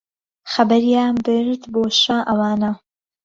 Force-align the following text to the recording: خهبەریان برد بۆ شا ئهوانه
خهبەریان 0.51 1.15
برد 1.25 1.61
بۆ 1.73 1.83
شا 2.01 2.17
ئهوانه 2.27 2.71